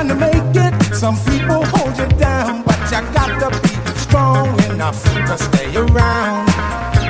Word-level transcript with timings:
trying 0.00 0.08
to 0.08 0.14
make 0.14 0.56
it. 0.56 0.94
Some 0.94 1.16
people 1.24 1.64
hold 1.66 1.96
you 1.98 2.06
down, 2.18 2.62
but 2.62 2.78
you 2.90 3.00
gotta 3.12 3.50
be 3.60 3.68
strong 3.98 4.48
enough 4.70 5.02
to 5.04 5.36
stay 5.36 5.76
around. 5.76 6.48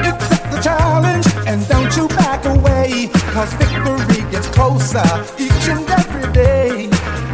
Accept 0.05 0.51
the 0.51 0.61
challenge 0.61 1.27
and 1.47 1.67
don't 1.69 1.95
you 1.97 2.09
back 2.09 2.45
away, 2.47 3.09
cause 3.33 3.53
victory 3.55 4.23
gets 4.31 4.49
closer 4.49 5.07
each 5.39 5.69
and 5.69 5.89
every 5.91 6.33
day. 6.33 6.89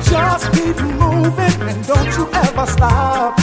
Just 0.05 0.53
keep 0.53 0.77
moving 1.01 1.57
and 1.71 1.87
don't 1.87 2.11
you 2.17 2.29
ever 2.33 2.67
stop. 2.67 3.37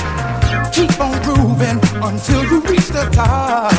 Keep 0.71 0.99
on 0.99 1.17
grooving 1.23 1.79
until 2.03 2.43
you 2.45 2.61
reach 2.61 2.89
the 2.89 3.09
top. 3.11 3.73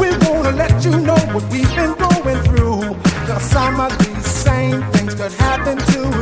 We 0.00 0.08
wanna 0.26 0.52
let 0.52 0.84
you 0.84 0.92
know 1.00 1.20
what 1.34 1.44
we've 1.52 1.74
been 1.76 1.94
going 1.94 2.40
through. 2.44 2.96
Cause 3.26 3.42
some 3.42 3.80
of 3.80 3.92
these 3.98 4.26
same 4.26 4.82
things 4.92 5.14
could 5.14 5.32
happen 5.32 5.76
to 5.76 6.17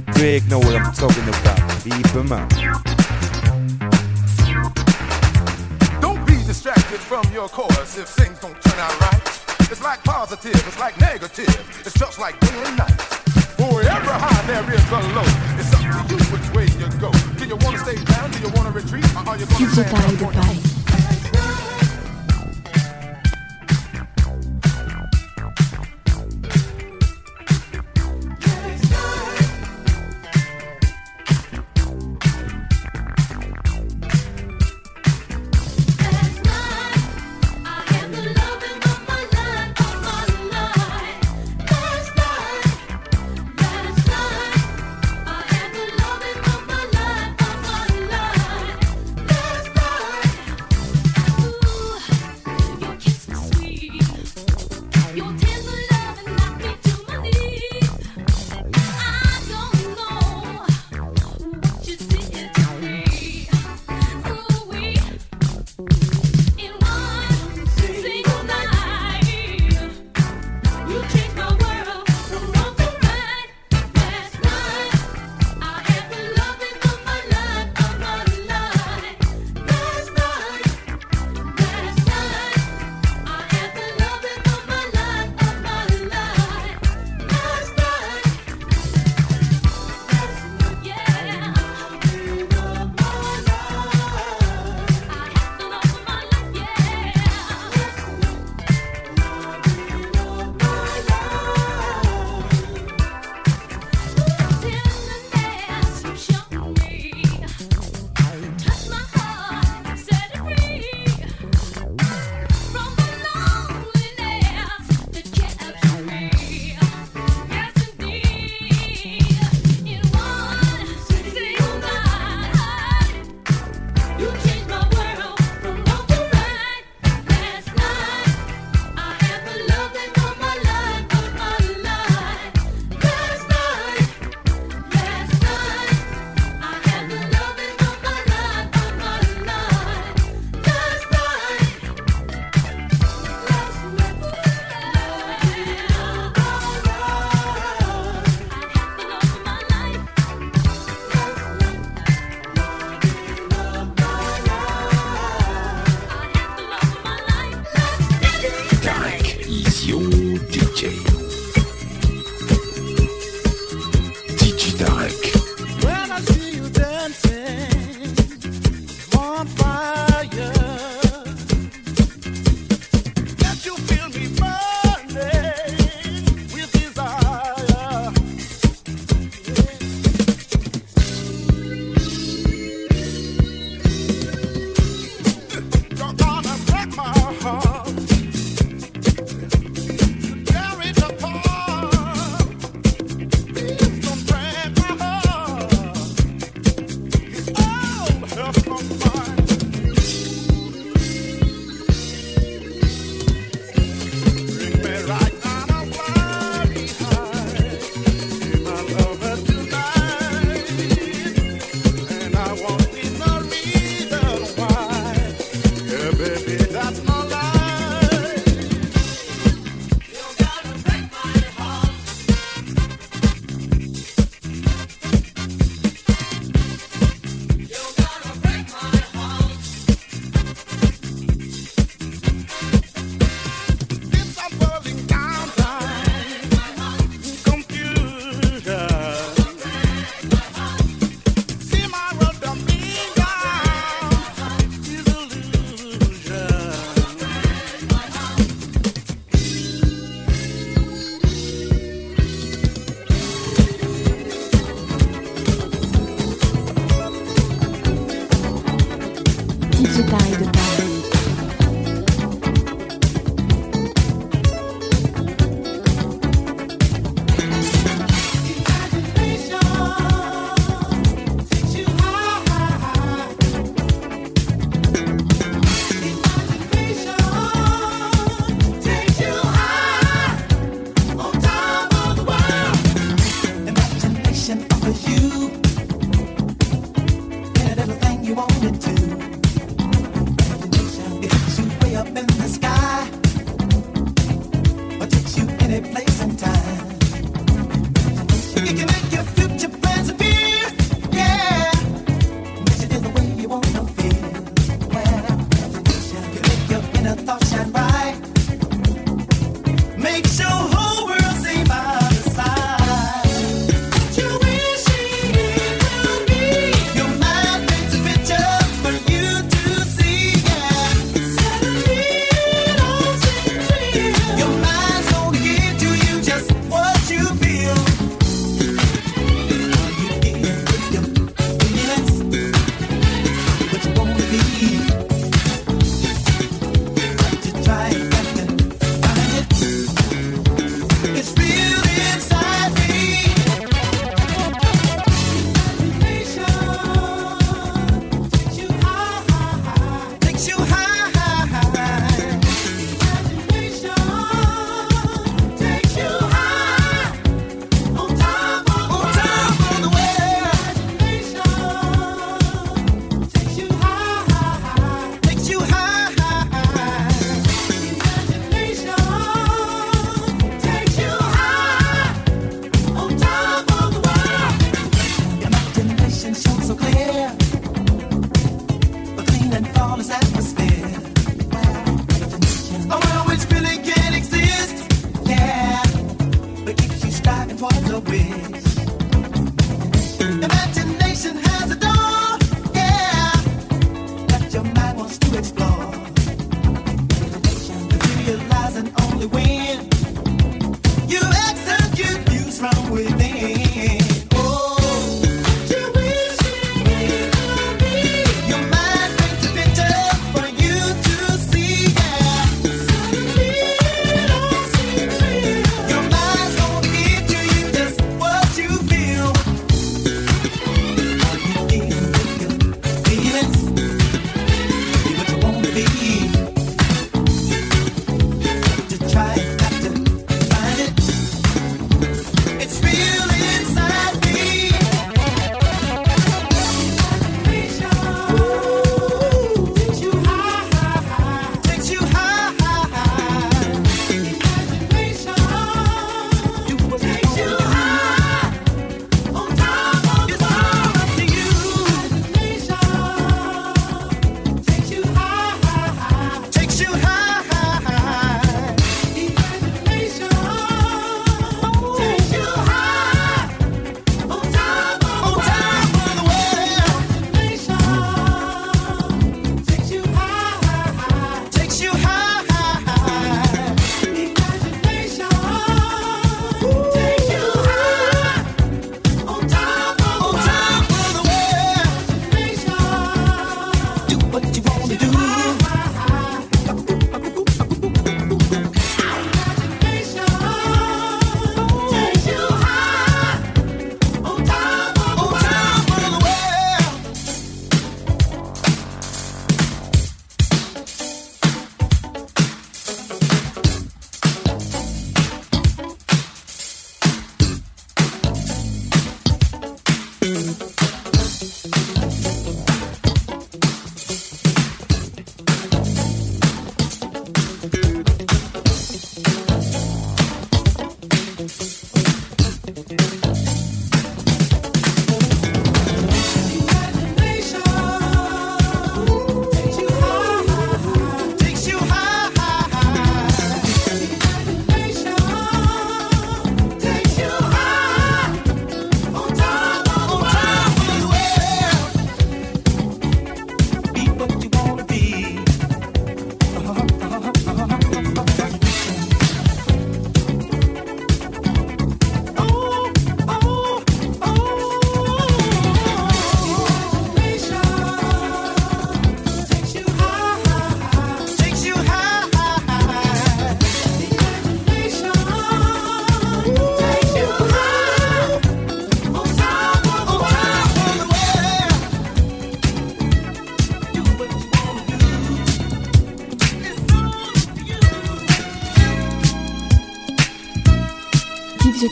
gonna 0.00 0.40
know 0.48 0.58
what 0.58 0.74
I'm 0.74 0.92
talking 0.92 1.28
about. 1.28 1.84
Beef 1.84 2.16
'em 2.16 2.32
out. 2.32 2.83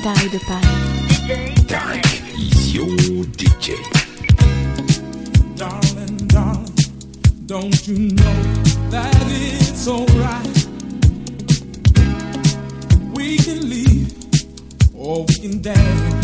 Tarek 0.03 0.33
de 0.33 0.39
Paris. 0.39 1.65
Tarek 1.69 2.05
is 2.35 2.75
your 2.75 2.89
DJ. 3.37 3.77
Darling, 5.55 6.17
darling, 6.27 6.75
don't 7.47 7.87
you 7.87 8.11
know 8.11 8.43
that 8.91 9.15
it's 9.29 9.87
alright? 9.87 10.67
We 13.15 13.37
can 13.39 13.71
leave 13.71 14.13
or 14.93 15.25
we 15.25 15.35
can 15.35 15.63
dance. 15.63 16.22